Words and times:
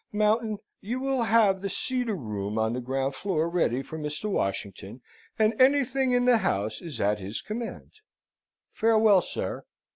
Mountain, 0.11 0.57
you 0.79 0.99
will 0.99 1.21
have 1.21 1.61
the 1.61 1.69
cedar 1.69 2.15
room 2.15 2.57
on 2.57 2.73
the 2.73 2.81
ground 2.81 3.13
floor 3.13 3.47
ready 3.47 3.83
for 3.83 3.99
Mr. 3.99 4.27
Washington, 4.31 4.99
and 5.37 5.53
anything 5.61 6.11
in 6.11 6.25
the 6.25 6.39
house 6.39 6.81
is 6.81 6.99
at 6.99 7.19
his 7.19 7.43
command. 7.43 7.91
Farewell, 8.71 9.21
sir. 9.21 9.63